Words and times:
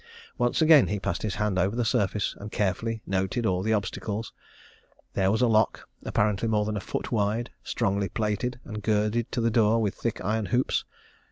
Once 0.39 0.63
again 0.63 0.87
he 0.87 0.99
passed 0.99 1.21
his 1.21 1.35
hand 1.35 1.59
over 1.59 1.75
the 1.75 1.85
surface, 1.85 2.33
and 2.39 2.51
carefully 2.51 3.03
noted 3.05 3.45
all 3.45 3.61
the 3.61 3.71
obstacles. 3.71 4.33
There 5.13 5.29
was 5.31 5.43
a 5.43 5.47
lock, 5.47 5.87
apparently 6.03 6.47
more 6.47 6.65
than 6.65 6.75
a 6.75 6.79
foot 6.79 7.11
wide, 7.11 7.51
strongly 7.63 8.09
plated, 8.09 8.59
and 8.65 8.81
girded 8.81 9.31
to 9.31 9.41
the 9.41 9.51
door 9.51 9.79
with 9.79 9.93
thick 9.93 10.19
iron 10.25 10.47
hoops. 10.47 10.85